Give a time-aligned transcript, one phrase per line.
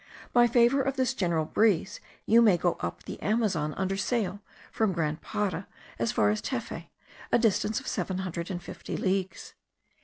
[0.33, 4.93] By favour of this general breeze you may go up the Amazon under sail, from
[4.93, 5.67] Grand Para
[5.99, 6.87] as far as Tefe,
[7.31, 9.53] a distance of seven hundred and fifty leagues.